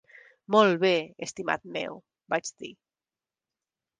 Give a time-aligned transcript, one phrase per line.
[0.53, 0.89] "Molt bé,
[1.25, 2.01] estimat meu",
[2.35, 2.73] vaig dir.